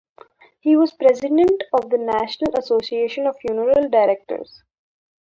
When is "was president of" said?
0.75-1.91